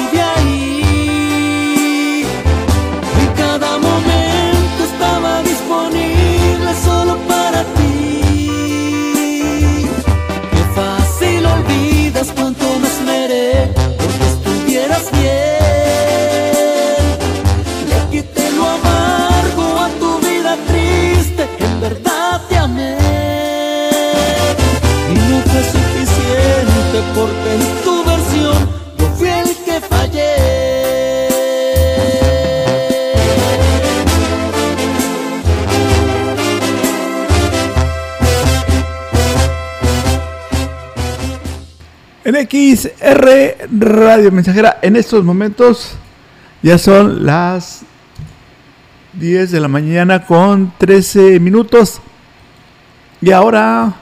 [42.75, 45.95] XR Radio Mensajera, en estos momentos
[46.61, 47.81] ya son las
[49.13, 51.99] 10 de la mañana con 13 minutos.
[53.21, 53.93] Y ahora,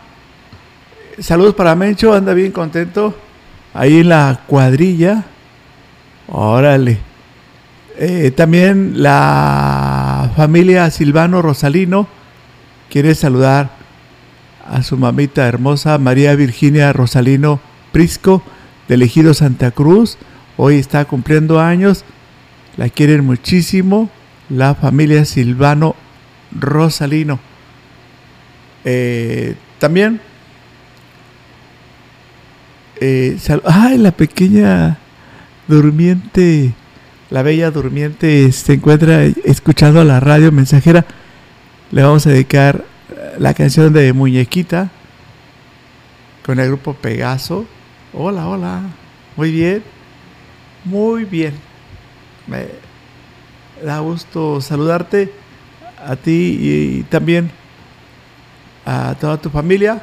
[1.20, 3.15] saludos para Mencho, anda bien contento
[3.74, 5.24] ahí en la cuadrilla.
[6.28, 6.99] Órale.
[7.97, 12.07] Eh, también la familia Silvano Rosalino
[12.89, 13.70] quiere saludar
[14.70, 17.59] a su mamita hermosa María Virginia Rosalino
[17.91, 18.43] Prisco
[18.88, 20.17] del Ejido Santa Cruz.
[20.57, 22.03] Hoy está cumpliendo años.
[22.77, 24.09] La quieren muchísimo.
[24.49, 25.95] La familia Silvano
[26.57, 27.39] Rosalino.
[28.85, 30.22] Eh, también.
[32.99, 34.97] Eh, sal- ¡Ay, la pequeña
[35.68, 36.73] durmiente!
[37.30, 41.05] La bella durmiente se encuentra escuchando la radio mensajera.
[41.91, 44.89] Le vamos a dedicar eh, la canción de Muñequita
[46.45, 47.65] con el grupo Pegaso.
[48.19, 48.81] Hola, hola.
[49.35, 49.84] Muy bien.
[50.85, 51.53] Muy bien.
[52.48, 52.65] Me
[53.85, 55.31] da gusto saludarte
[56.03, 57.52] a ti y, también
[58.88, 60.02] a toda tu familia.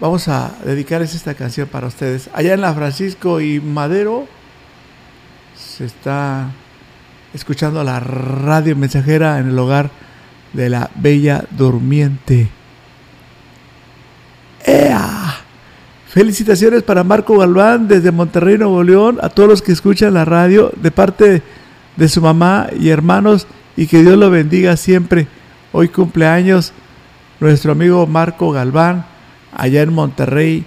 [0.00, 2.30] Vamos a dedicarles esta canción para ustedes.
[2.32, 4.26] Allá en la Francisco y Madero
[5.54, 6.48] se está
[7.34, 9.90] escuchando la radio mensajera en el hogar
[10.54, 12.48] de la Bella Durmiente.
[14.64, 15.49] ¡Ea!
[16.10, 20.72] Felicitaciones para Marco Galván desde Monterrey, Nuevo León, a todos los que escuchan la radio
[20.74, 21.40] de parte
[21.96, 23.46] de su mamá y hermanos
[23.76, 25.28] y que Dios lo bendiga siempre.
[25.70, 26.72] Hoy cumpleaños
[27.38, 29.06] nuestro amigo Marco Galván
[29.56, 30.64] allá en Monterrey.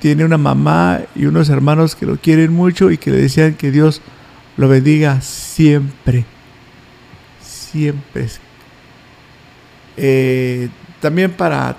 [0.00, 3.70] Tiene una mamá y unos hermanos que lo quieren mucho y que le desean que
[3.70, 4.02] Dios
[4.56, 6.24] lo bendiga siempre.
[7.40, 8.26] Siempre.
[9.96, 10.68] Eh,
[11.00, 11.76] también para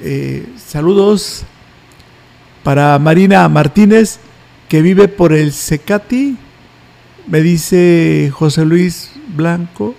[0.00, 1.44] eh, saludos
[2.66, 4.18] para Marina Martínez,
[4.68, 6.36] que vive por el Secati.
[7.28, 9.94] Me dice José Luis Blanco,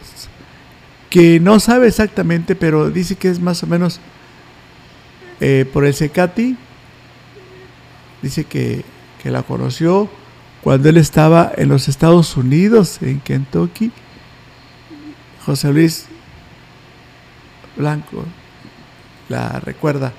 [1.09, 4.01] que no sabe exactamente, pero dice que es más o menos
[5.39, 6.57] eh, por el Secati.
[8.21, 8.83] Dice que,
[9.23, 10.09] que la conoció
[10.61, 13.93] cuando él estaba en los Estados Unidos, en Kentucky.
[15.45, 16.07] José Luis
[17.77, 18.25] Blanco
[19.29, 20.11] la recuerda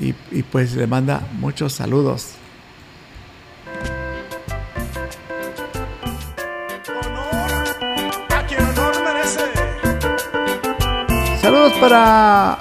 [0.00, 2.34] y, y pues le manda muchos saludos.
[11.40, 12.58] Saludos para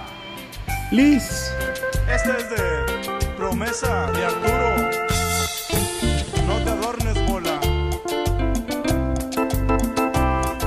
[0.91, 1.51] Liz.
[2.11, 4.89] Este es de promesa de Arturo.
[6.47, 7.59] No te adornes, bola.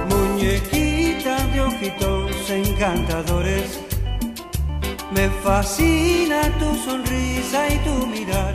[0.08, 3.80] Muñequita de ojitos encantadores,
[5.14, 8.55] me fascina tu sonrisa y tu mirar.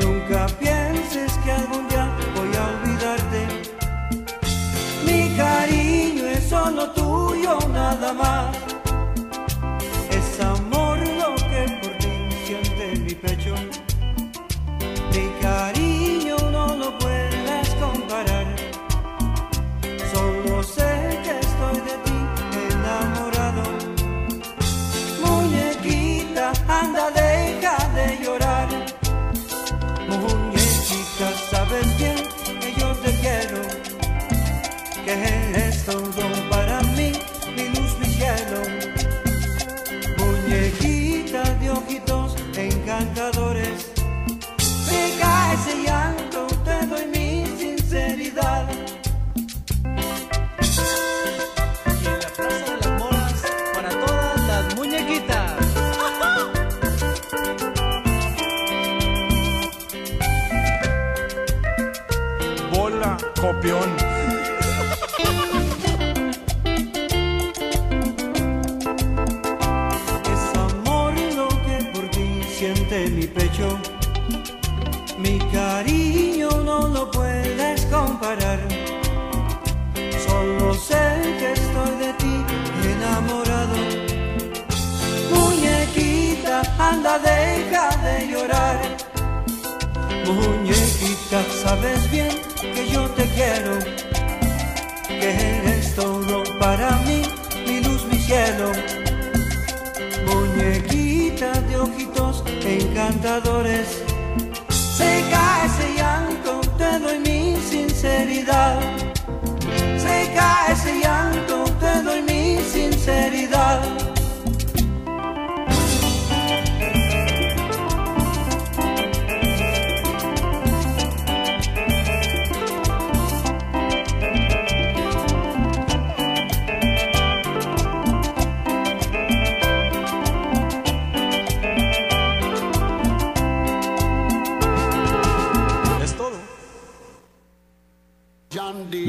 [0.00, 3.40] Nunca pienses que algún día voy a olvidarte.
[5.06, 8.71] Mi cariño es solo tuyo, nada más.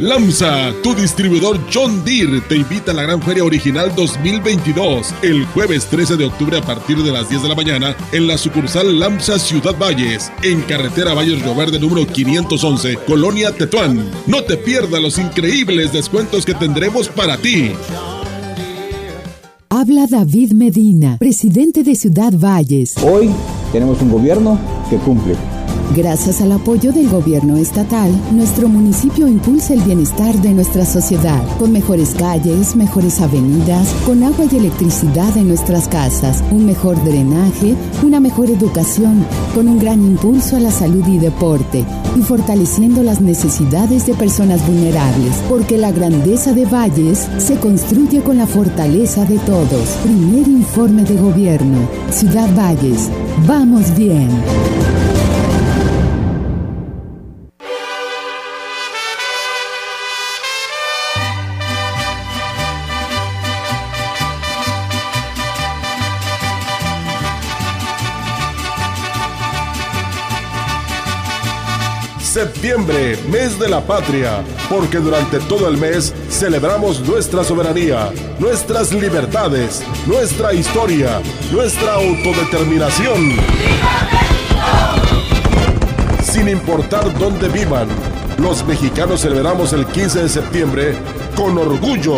[0.03, 5.85] LAMSA, tu distribuidor John Deere, te invita a la Gran Feria Original 2022 el jueves
[5.85, 9.39] 13 de octubre a partir de las 10 de la mañana en la sucursal LAMSA
[9.39, 14.11] Ciudad Valles, en carretera Valles Río Verde número 511, Colonia Tetuán.
[14.27, 17.71] No te pierdas los increíbles descuentos que tendremos para ti.
[19.69, 22.95] Habla David Medina, presidente de Ciudad Valles.
[23.01, 23.29] Hoy
[23.71, 24.59] tenemos un gobierno
[24.89, 25.37] que cumple.
[25.95, 31.71] Gracias al apoyo del gobierno estatal, nuestro municipio impulsa el bienestar de nuestra sociedad, con
[31.71, 38.19] mejores calles, mejores avenidas, con agua y electricidad en nuestras casas, un mejor drenaje, una
[38.19, 39.23] mejor educación,
[39.53, 41.85] con un gran impulso a la salud y deporte,
[42.17, 48.37] y fortaleciendo las necesidades de personas vulnerables, porque la grandeza de Valles se construye con
[48.37, 49.89] la fortaleza de todos.
[50.03, 51.77] Primer informe de gobierno,
[52.09, 53.09] Ciudad Valles,
[53.45, 54.29] vamos bien.
[72.75, 80.55] Mes de la patria, porque durante todo el mes celebramos nuestra soberanía, nuestras libertades, nuestra
[80.55, 81.21] historia,
[81.51, 83.37] nuestra autodeterminación.
[86.23, 87.87] Sin importar dónde vivan,
[88.39, 90.95] los mexicanos celebramos el 15 de septiembre
[91.35, 92.15] con orgullo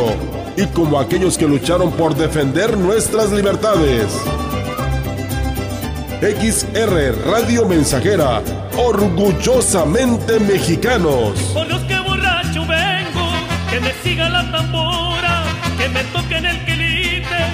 [0.56, 4.06] y como aquellos que lucharon por defender nuestras libertades.
[6.22, 8.42] XR Radio Mensajera,
[8.78, 11.40] orgullosamente mexicanos.
[11.54, 13.30] Por los que borracho vengo,
[13.70, 15.44] que me siga la tambora,
[15.78, 17.46] que me toquen el quelite,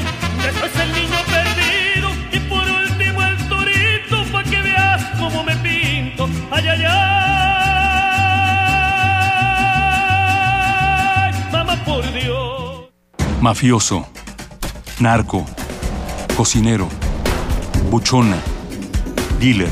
[0.44, 6.30] después el niño perdido y por último el torito, pa' que veas cómo me pinto.
[6.52, 6.84] Ay, ay,
[11.24, 12.90] ay, mamá por Dios.
[13.42, 14.08] Mafioso,
[15.00, 15.46] narco,
[16.36, 16.88] cocinero,
[17.90, 18.38] buchona,
[19.40, 19.72] dealer,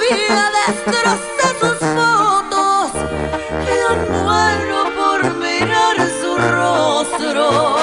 [0.00, 2.90] Rabia destrocé sus fotos
[3.66, 7.76] y muero por mirar su rostro.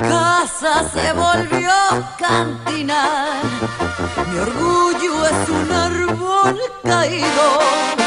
[0.00, 1.70] Casa se volvió
[2.18, 3.40] cantina,
[4.30, 7.97] mi orgullo es un árbol caído.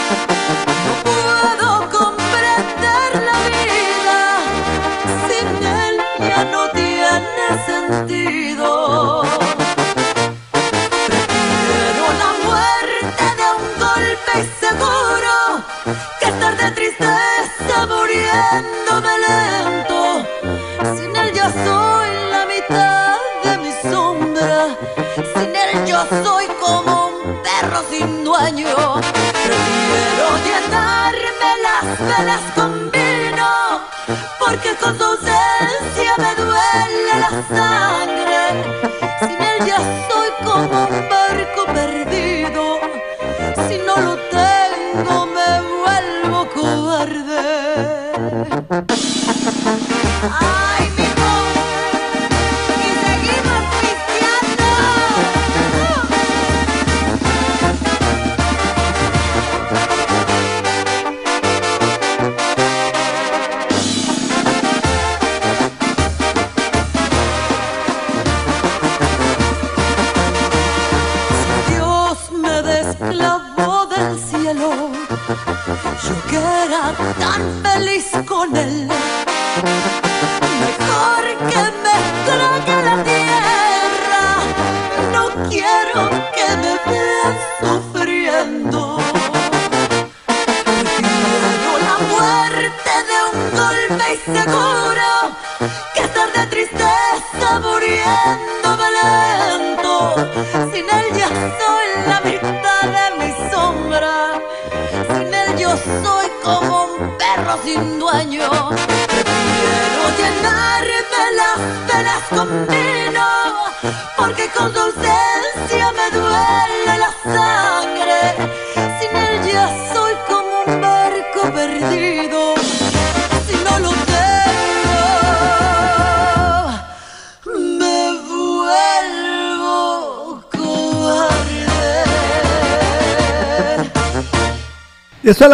[32.02, 33.82] Las velas con vino,
[34.40, 38.64] porque con su ausencia me duele la sangre.
[39.20, 40.11] Sin él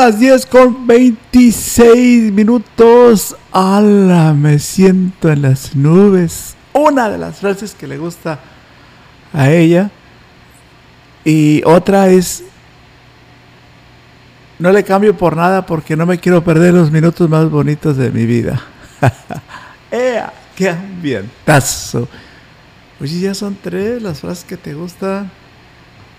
[0.08, 3.36] las 10 con 26 minutos.
[3.52, 4.34] ¡Hala!
[4.34, 6.56] Me siento en las nubes.
[6.72, 8.40] Una de las frases que le gusta
[9.34, 9.92] a ella.
[11.26, 12.46] Y otra es.
[14.60, 18.10] No le cambio por nada porque no me quiero perder los minutos más bonitos de
[18.10, 18.62] mi vida.
[19.92, 20.32] ¡Ea!
[20.56, 22.08] ¡Qué ambientazo!
[23.02, 25.30] Oye, ya son tres las frases que te gustan.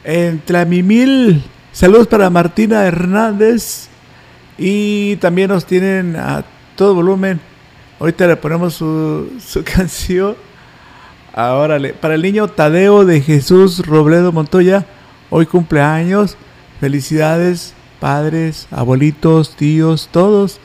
[0.05, 3.88] En Tlamimil, saludos para Martina Hernández.
[4.56, 6.44] Y también nos tienen a
[6.76, 7.40] todo volumen.
[8.00, 10.36] Ahorita le ponemos su, su canción.
[11.34, 14.86] Ahora, para el niño Tadeo de Jesús Robledo Montoya,
[15.30, 16.36] hoy cumpleaños.
[16.80, 20.60] Felicidades, padres, abuelitos, tíos, todos.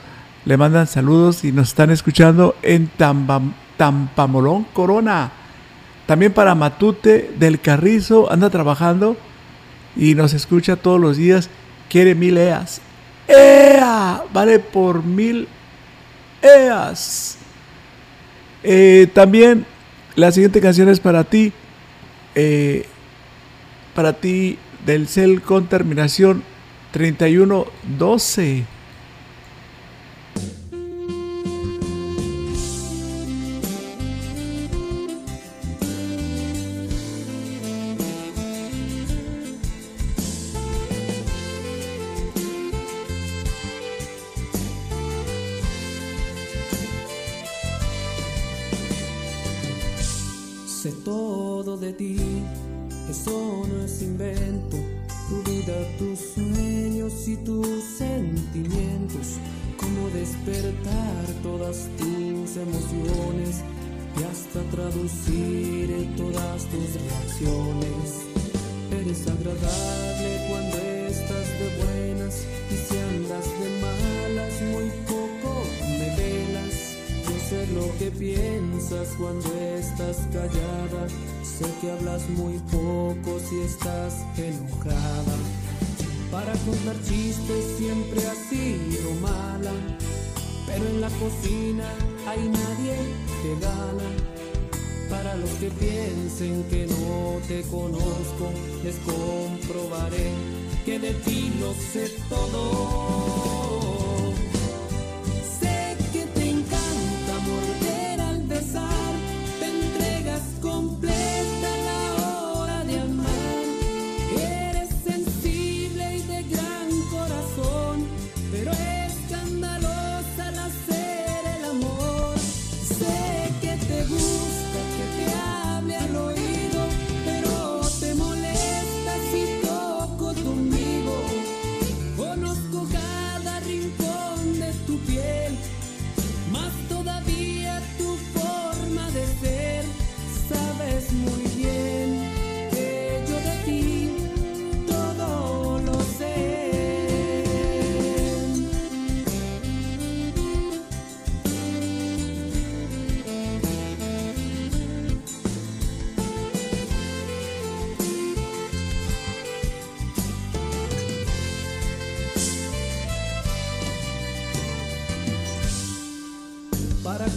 [0.46, 5.32] Le mandan saludos y nos están escuchando en Tambam- Tampamolón, Corona.
[6.06, 9.16] También para Matute del Carrizo, anda trabajando
[9.96, 11.50] y nos escucha todos los días.
[11.90, 12.82] Quiere mil EAS.
[13.28, 14.24] ¡Ea!
[14.34, 15.48] Vale por mil
[16.42, 17.38] EAS.
[18.64, 19.66] Eh, también
[20.16, 21.52] la siguiente canción es para ti.
[22.36, 22.86] eh,
[23.94, 26.44] para ti del cel con terminación
[26.92, 28.66] 3112.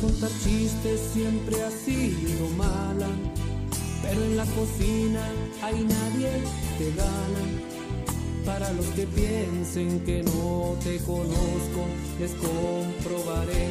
[0.01, 3.09] contar chistes siempre ha sido mala,
[4.03, 5.21] pero en la cocina
[5.63, 6.31] hay nadie
[6.79, 7.45] te gana.
[8.45, 11.87] Para los que piensen que no te conozco,
[12.21, 13.69] les comprobaré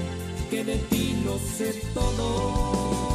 [0.49, 3.14] que de ti lo sé todo.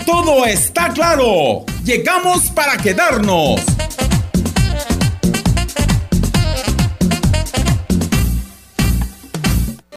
[0.06, 1.66] Todo está claro.
[1.84, 3.62] Llegamos para quedarnos.